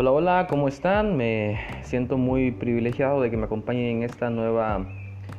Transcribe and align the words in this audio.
Hola, 0.00 0.12
hola, 0.12 0.46
¿cómo 0.48 0.66
están? 0.66 1.18
Me 1.18 1.60
siento 1.82 2.16
muy 2.16 2.52
privilegiado 2.52 3.20
de 3.20 3.30
que 3.30 3.36
me 3.36 3.44
acompañen 3.44 3.98
en 3.98 4.02
esta 4.02 4.30
nueva 4.30 4.86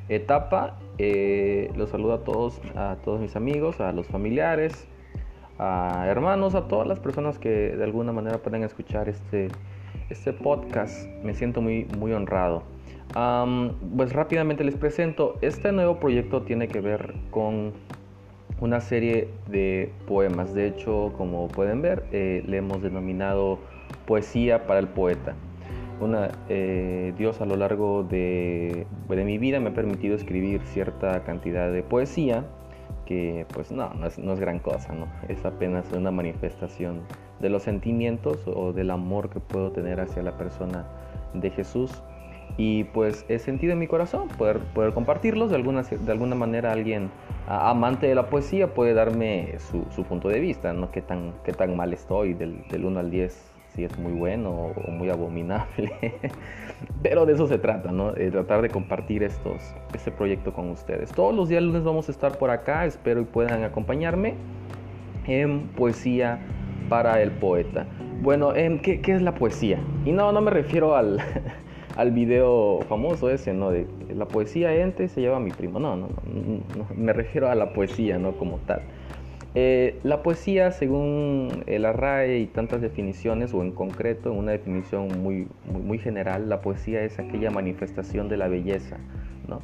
etapa. 0.07 0.77
Eh, 0.99 1.71
los 1.75 1.89
saludo 1.89 2.13
a 2.13 2.23
todos, 2.23 2.61
a 2.75 2.97
todos 3.04 3.20
mis 3.20 3.36
amigos, 3.36 3.79
a 3.82 3.91
los 3.91 4.05
familiares, 4.05 4.88
a 5.57 6.05
hermanos, 6.07 6.54
a 6.54 6.68
todas 6.68 6.88
las 6.88 7.00
personas 7.00 7.39
que 7.39 7.50
de 7.50 7.84
alguna 7.84 8.11
manera 8.11 8.38
pueden 8.38 8.61
escuchar 8.61 9.09
este, 9.09 9.47
este 10.11 10.32
podcast. 10.32 11.07
Me 11.23 11.34
siento 11.34 11.59
muy, 11.64 11.86
muy 11.98 12.14
honrado. 12.14 12.62
pues 13.98 14.14
rápidamente 14.14 14.64
les 14.64 14.75
presento, 14.75 15.39
este 15.41 15.71
nuevo 15.71 16.00
proyecto 16.00 16.43
tiene 16.43 16.68
que 16.68 16.82
ver 16.82 17.16
con 17.32 17.73
una 18.59 18.80
serie 18.80 19.28
de 19.49 19.91
poemas. 20.07 20.53
De 20.53 20.67
hecho, 20.67 21.13
como 21.17 21.48
pueden 21.48 21.81
ver, 21.81 22.03
eh, 22.12 22.43
le 22.45 22.57
hemos 22.57 22.84
denominado 22.84 23.57
poesía 24.05 24.66
para 24.68 24.80
el 24.80 24.88
poeta. 24.88 25.36
Una, 25.99 26.30
eh, 26.49 27.13
Dios 27.18 27.41
a 27.41 27.45
lo 27.45 27.55
largo 27.55 28.04
de, 28.04 28.88
mi 29.08 29.38
vida 29.38 29.59
me 29.59 29.70
ha 29.70 29.73
permitido 29.73 30.16
escribir 30.16 30.62
cierta 30.62 31.23
cantidad 31.23 31.72
de 31.72 31.84
poesía 31.84 32.44
que 33.05 33.46
pues 33.54 33.72
no, 33.72 33.94
no 33.94 34.08
es, 34.08 34.18
no 34.18 34.34
es, 34.34 34.40
gran 34.40 34.59
cosa, 34.59 34.94
¿no? 34.94 35.08
es 35.27 35.46
apenas 35.46 35.91
una 35.91 36.12
manifestación 36.12 37.02
de 37.40 37.49
los 37.49 37.63
sentimientos 37.63 38.40
o 38.48 38.73
del 38.73 38.90
amor 38.90 39.30
que 39.30 39.40
puedo 39.40 39.72
tener 39.72 39.99
hacia 39.99 40.23
la 40.23 40.38
persona 40.38 40.85
de 41.34 41.49
Jesús 41.52 42.02
y 42.58 42.85
pues 42.85 43.26
he 43.30 43.40
sentido 43.40 43.73
en 43.73 43.80
mi 43.80 43.88
corazón 43.88 44.27
poder, 44.30 44.60
poder 44.73 44.94
compartirlos 44.94 45.49
de 45.49 45.55
alguna, 45.55 45.84
de 45.84 46.12
alguna 46.12 46.35
manera 46.35 46.71
alguien 46.71 47.10
amante 47.48 48.08
de 48.08 48.16
la 48.16 48.30
poesía 48.30 48.73
puede 48.73 48.94
darme 48.94 49.55
su, 49.60 49.85
su 49.96 50.04
punto 50.04 50.30
de 50.30 50.40
vista, 50.40 50.73
¿no? 50.73 50.91
Qué 50.91 51.02
tan, 51.02 51.34
qué 51.43 51.54
tan 51.54 51.76
mal 51.76 51.93
estoy 51.93 52.34
del, 52.34 52.63
del 52.70 52.85
1 52.85 52.99
al 52.99 53.12
10 53.12 53.51
si 53.76 53.84
es 53.84 53.98
muy 53.98 54.14
bueno 54.14 54.52
o 54.52 54.91
muy 54.91 55.10
abominable. 55.10 55.91
Pero 57.04 57.26
de 57.26 57.34
eso 57.34 57.48
se 57.48 57.58
trata, 57.58 57.91
¿no? 57.91 58.12
De 58.12 58.32
tratar 58.32 58.62
de 58.62 58.70
compartir 58.70 59.24
estos, 59.24 59.62
este 59.94 60.12
proyecto 60.12 60.54
con 60.54 60.70
ustedes. 60.70 61.12
Todos 61.12 61.34
los 61.34 61.50
días 61.50 61.64
lunes 61.64 61.84
vamos 61.84 62.10
a 62.10 62.12
estar 62.12 62.38
por 62.38 62.49
acá, 62.49 62.86
espero 62.86 63.22
y 63.22 63.26
puedan 63.26 63.64
acompañarme 63.64 64.36
en 65.28 65.68
Poesía 65.69 66.40
para 66.90 67.22
el 67.22 67.31
Poeta. 67.31 67.86
Bueno, 68.22 68.53
¿qué, 68.53 69.02
¿qué, 69.02 69.14
es 69.14 69.22
la 69.22 69.34
poesía? 69.34 69.80
Y 70.06 70.12
no, 70.12 70.31
no 70.31 70.42
me 70.42 70.52
refiero 70.52 70.96
al, 70.96 71.19
al 71.96 72.12
video 72.12 72.80
famoso 72.88 73.30
ese, 73.30 73.53
¿no? 73.53 73.72
De 73.72 73.88
la 74.16 74.28
poesía 74.28 74.75
ente 74.75 75.08
se 75.08 75.22
lleva 75.22 75.40
mi 75.40 75.52
primo. 75.52 75.80
No, 75.80 75.96
no, 75.96 76.08
no, 76.08 76.88
me 76.96 77.14
refiero 77.14 77.50
a 77.50 77.56
la 77.56 77.74
poesía, 77.74 78.19
¿no? 78.19 78.34
Como 78.34 78.58
tal. 78.59 78.81
Eh, 79.53 80.00
la 80.03 80.24
poesía, 80.24 80.72
según 80.72 81.63
el 81.68 81.84
RAE 81.84 82.40
y 82.40 82.47
tantas 82.47 82.80
definiciones, 82.81 83.53
o 83.53 83.62
en 83.62 83.72
concreto, 83.72 84.31
en 84.31 84.38
una 84.38 84.53
definición 84.53 85.22
muy, 85.22 85.47
muy, 85.66 85.97
general, 85.97 86.47
la 86.47 86.62
poesía 86.62 87.03
es 87.03 87.19
aquella 87.19 87.52
manifestación 87.52 88.30
de 88.30 88.38
la 88.38 88.47
belleza, 88.47 88.97
¿no? 89.50 89.62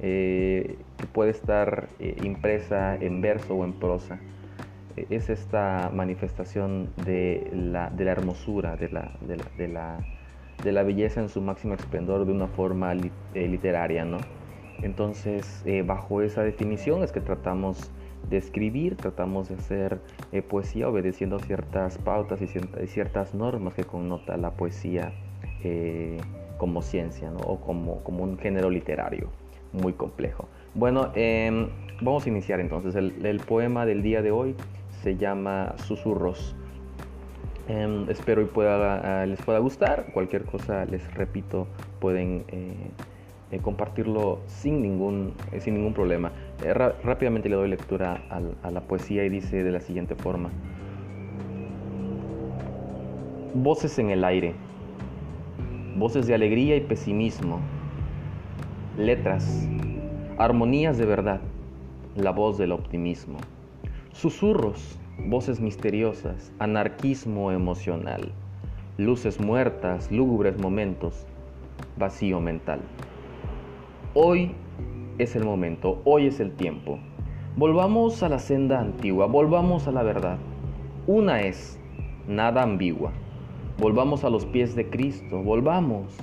Eh, 0.00 0.76
que 0.98 1.06
puede 1.06 1.30
estar 1.30 1.88
eh, 2.00 2.16
impresa 2.22 2.96
en 2.96 3.22
verso 3.22 3.54
o 3.54 3.64
en 3.64 3.72
prosa. 3.72 4.18
es 4.96 5.30
esta 5.30 5.90
manifestación 5.94 6.90
de 7.06 7.50
la, 7.54 7.88
de 7.90 8.04
la 8.04 8.12
hermosura, 8.12 8.76
de 8.76 8.90
la, 8.90 9.12
de, 9.26 9.36
la, 9.38 9.44
de, 9.56 9.68
la, 9.68 9.98
de 10.62 10.72
la, 10.72 10.82
belleza 10.82 11.20
en 11.22 11.30
su 11.30 11.40
máximo 11.40 11.74
esplendor 11.74 12.26
de 12.26 12.32
una 12.32 12.48
forma 12.48 12.92
literaria, 13.34 14.04
¿no? 14.04 14.18
Entonces, 14.82 15.64
bajo 15.86 16.22
esa 16.22 16.42
definición 16.42 17.02
es 17.02 17.12
que 17.12 17.20
tratamos 17.20 17.90
de 18.28 18.36
escribir, 18.36 18.96
tratamos 18.96 19.48
de 19.48 19.56
hacer 19.56 20.00
eh, 20.32 20.42
poesía 20.42 20.88
obedeciendo 20.88 21.38
ciertas 21.38 21.98
pautas 21.98 22.40
y 22.42 22.46
ciertas 22.86 23.34
normas 23.34 23.74
que 23.74 23.84
connota 23.84 24.36
la 24.36 24.52
poesía 24.52 25.12
eh, 25.64 26.18
como 26.58 26.82
ciencia 26.82 27.32
o 27.46 27.60
como, 27.60 28.02
un 28.04 28.38
género 28.38 28.70
literario 28.70 29.30
muy 29.72 29.92
complejo. 29.94 30.46
Bueno, 30.74 31.10
em, 31.14 31.68
vamos 32.00 32.26
a 32.26 32.28
iniciar 32.28 32.60
entonces. 32.60 32.94
El, 32.94 33.40
poema 33.40 33.86
del 33.86 34.02
día 34.02 34.20
de 34.22 34.30
hoy 34.30 34.54
se 35.02 35.16
llama 35.16 35.74
Susurros. 35.78 36.54
Em, 37.68 38.08
espero 38.10 38.42
y 38.42 38.46
pueda, 38.46 39.24
les 39.26 39.40
pueda 39.42 39.58
gustar. 39.58 40.12
Cualquier 40.12 40.44
cosa, 40.44 40.84
les 40.84 41.12
repito, 41.14 41.66
pueden 41.98 42.44
eh, 43.52 43.58
compartirlo 43.58 44.40
sin 44.46 44.80
ningún, 44.80 45.34
eh, 45.52 45.60
sin 45.60 45.74
ningún 45.74 45.92
problema. 45.92 46.30
Eh, 46.64 46.72
rápidamente 46.72 47.48
le 47.48 47.56
doy 47.56 47.68
lectura 47.68 48.22
a 48.62 48.70
la 48.70 48.80
poesía 48.82 49.24
y 49.24 49.28
dice 49.28 49.64
de 49.64 49.72
la 49.72 49.80
siguiente 49.80 50.14
forma. 50.14 50.50
Voces 53.54 53.98
en 53.98 54.10
el 54.10 54.22
aire, 54.22 54.54
voces 55.96 56.28
de 56.28 56.34
alegría 56.34 56.76
y 56.76 56.80
pesimismo, 56.80 57.60
letras, 58.96 59.68
armonías 60.38 60.96
de 60.98 61.06
verdad, 61.06 61.40
la 62.14 62.30
voz 62.30 62.56
del 62.56 62.70
optimismo, 62.70 63.38
susurros, 64.12 64.96
voces 65.26 65.60
misteriosas, 65.60 66.52
anarquismo 66.60 67.50
emocional, 67.50 68.30
luces 68.96 69.40
muertas, 69.40 70.12
lúgubres 70.12 70.56
momentos, 70.56 71.26
vacío 71.98 72.40
mental. 72.40 72.80
Hoy 74.12 74.50
es 75.18 75.36
el 75.36 75.44
momento, 75.44 76.02
hoy 76.04 76.26
es 76.26 76.40
el 76.40 76.50
tiempo. 76.50 76.98
Volvamos 77.56 78.24
a 78.24 78.28
la 78.28 78.40
senda 78.40 78.80
antigua, 78.80 79.26
volvamos 79.26 79.86
a 79.86 79.92
la 79.92 80.02
verdad. 80.02 80.36
Una 81.06 81.42
es, 81.42 81.78
nada 82.26 82.64
ambigua. 82.64 83.12
Volvamos 83.78 84.24
a 84.24 84.30
los 84.30 84.46
pies 84.46 84.74
de 84.74 84.90
Cristo, 84.90 85.44
volvamos, 85.44 86.18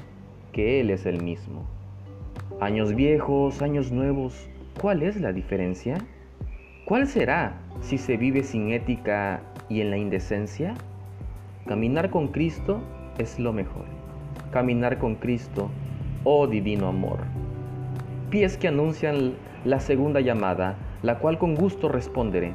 que 0.51 0.81
Él 0.81 0.89
es 0.89 1.05
el 1.05 1.23
mismo. 1.23 1.63
Años 2.59 2.93
viejos, 2.93 3.61
años 3.61 3.89
nuevos, 3.89 4.49
¿cuál 4.81 5.01
es 5.01 5.21
la 5.21 5.31
diferencia? 5.31 5.97
¿Cuál 6.83 7.07
será 7.07 7.61
si 7.79 7.97
se 7.97 8.17
vive 8.17 8.43
sin 8.43 8.73
ética 8.73 9.41
y 9.69 9.79
en 9.79 9.91
la 9.91 9.97
indecencia? 9.97 10.73
Caminar 11.67 12.09
con 12.09 12.27
Cristo 12.27 12.81
es 13.17 13.39
lo 13.39 13.53
mejor. 13.53 13.85
Caminar 14.51 14.97
con 14.97 15.15
Cristo, 15.15 15.69
oh 16.25 16.47
divino 16.47 16.89
amor 16.89 17.36
pies 18.29 18.57
que 18.57 18.67
anuncian 18.67 19.33
la 19.65 19.79
segunda 19.79 20.19
llamada, 20.19 20.75
la 21.01 21.19
cual 21.19 21.37
con 21.37 21.55
gusto 21.55 21.89
responderé. 21.89 22.53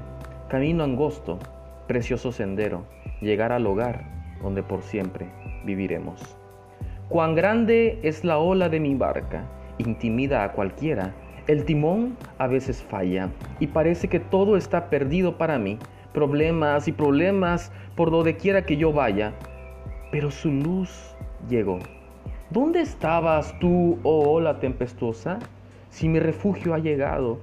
Camino 0.48 0.84
angosto, 0.84 1.38
precioso 1.86 2.32
sendero, 2.32 2.84
llegar 3.20 3.52
al 3.52 3.66
hogar 3.66 4.04
donde 4.42 4.62
por 4.62 4.82
siempre 4.82 5.28
viviremos. 5.64 6.36
Cuán 7.08 7.34
grande 7.34 7.98
es 8.02 8.24
la 8.24 8.38
ola 8.38 8.68
de 8.68 8.80
mi 8.80 8.94
barca, 8.94 9.44
intimida 9.78 10.44
a 10.44 10.52
cualquiera. 10.52 11.14
El 11.46 11.64
timón 11.64 12.16
a 12.38 12.46
veces 12.46 12.82
falla 12.82 13.28
y 13.60 13.66
parece 13.66 14.08
que 14.08 14.20
todo 14.20 14.56
está 14.56 14.90
perdido 14.90 15.38
para 15.38 15.58
mí, 15.58 15.78
problemas 16.12 16.88
y 16.88 16.92
problemas 16.92 17.72
por 17.96 18.10
donde 18.10 18.36
quiera 18.36 18.64
que 18.64 18.76
yo 18.76 18.92
vaya. 18.92 19.32
Pero 20.10 20.30
su 20.30 20.50
luz 20.50 21.14
llegó. 21.48 21.78
¿Dónde 22.50 22.82
estabas 22.82 23.58
tú, 23.58 23.98
oh 24.02 24.30
ola 24.30 24.60
tempestuosa? 24.60 25.38
Si 25.92 26.08
mi 26.08 26.18
refugio 26.20 26.72
ha 26.72 26.78
llegado, 26.78 27.38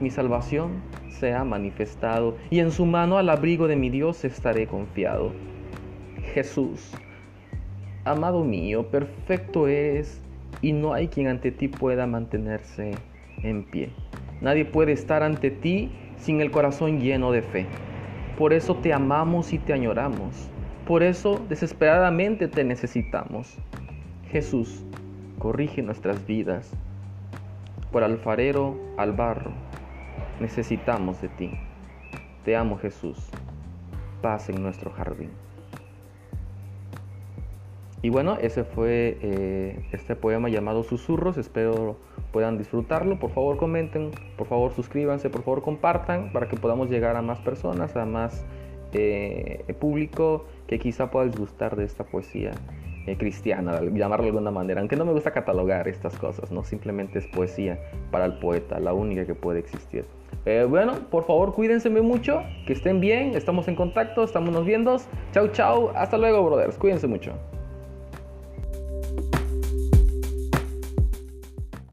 mi 0.00 0.08
salvación 0.08 0.80
se 1.10 1.34
ha 1.34 1.44
manifestado, 1.44 2.34
y 2.48 2.60
en 2.60 2.70
su 2.70 2.86
mano 2.86 3.18
al 3.18 3.28
abrigo 3.28 3.68
de 3.68 3.76
mi 3.76 3.90
Dios 3.90 4.24
estaré 4.24 4.66
confiado. 4.66 5.32
Jesús, 6.32 6.92
amado 8.06 8.42
mío, 8.42 8.86
perfecto 8.90 9.68
eres, 9.68 10.22
y 10.62 10.72
no 10.72 10.94
hay 10.94 11.08
quien 11.08 11.28
ante 11.28 11.52
ti 11.52 11.68
pueda 11.68 12.06
mantenerse 12.06 12.92
en 13.42 13.64
pie. 13.64 13.90
Nadie 14.40 14.64
puede 14.64 14.92
estar 14.92 15.22
ante 15.22 15.50
ti 15.50 15.90
sin 16.16 16.40
el 16.40 16.50
corazón 16.50 17.00
lleno 17.00 17.32
de 17.32 17.42
fe. 17.42 17.66
Por 18.38 18.54
eso 18.54 18.76
te 18.76 18.94
amamos 18.94 19.52
y 19.52 19.58
te 19.58 19.74
añoramos. 19.74 20.48
Por 20.86 21.02
eso 21.02 21.38
desesperadamente 21.50 22.48
te 22.48 22.64
necesitamos. 22.64 23.58
Jesús, 24.30 24.82
corrige 25.38 25.82
nuestras 25.82 26.26
vidas 26.26 26.74
por 27.94 28.02
alfarero 28.02 28.76
al 28.96 29.12
barro, 29.12 29.52
necesitamos 30.40 31.22
de 31.22 31.28
ti. 31.28 31.52
Te 32.44 32.56
amo 32.56 32.76
Jesús, 32.76 33.30
paz 34.20 34.48
en 34.48 34.60
nuestro 34.60 34.90
jardín. 34.90 35.30
Y 38.02 38.10
bueno, 38.10 38.36
ese 38.40 38.64
fue 38.64 39.16
eh, 39.22 39.86
este 39.92 40.16
poema 40.16 40.48
llamado 40.48 40.82
Susurros. 40.82 41.36
Espero 41.36 41.96
puedan 42.32 42.58
disfrutarlo. 42.58 43.20
Por 43.20 43.30
favor 43.30 43.58
comenten, 43.58 44.10
por 44.36 44.48
favor 44.48 44.72
suscríbanse, 44.72 45.30
por 45.30 45.44
favor 45.44 45.62
compartan 45.62 46.32
para 46.32 46.48
que 46.48 46.56
podamos 46.56 46.90
llegar 46.90 47.14
a 47.14 47.22
más 47.22 47.38
personas, 47.42 47.94
a 47.96 48.04
más 48.04 48.44
eh, 48.92 49.72
público 49.78 50.46
que 50.66 50.80
quizá 50.80 51.12
pueda 51.12 51.26
disgustar 51.26 51.76
de 51.76 51.84
esta 51.84 52.02
poesía. 52.02 52.50
Eh, 53.06 53.18
cristiana, 53.18 53.80
llamarlo 53.82 54.24
de 54.24 54.30
alguna 54.30 54.50
manera, 54.50 54.80
aunque 54.80 54.96
no 54.96 55.04
me 55.04 55.12
gusta 55.12 55.30
catalogar 55.30 55.86
estas 55.88 56.16
cosas, 56.16 56.50
¿no? 56.50 56.64
Simplemente 56.64 57.18
es 57.18 57.26
poesía 57.26 57.78
para 58.10 58.24
el 58.24 58.38
poeta, 58.38 58.80
la 58.80 58.94
única 58.94 59.26
que 59.26 59.34
puede 59.34 59.58
existir. 59.58 60.06
Eh, 60.46 60.66
bueno, 60.66 60.94
por 61.10 61.24
favor, 61.24 61.52
cuídense 61.52 61.90
mucho, 61.90 62.42
que 62.66 62.72
estén 62.72 63.00
bien, 63.00 63.34
estamos 63.34 63.68
en 63.68 63.76
contacto, 63.76 64.24
estamos 64.24 64.54
nos 64.54 64.64
viendo. 64.64 64.96
Chau, 65.32 65.48
chau, 65.48 65.90
hasta 65.94 66.16
luego, 66.16 66.44
brothers, 66.44 66.78
cuídense 66.78 67.06
mucho. 67.06 67.32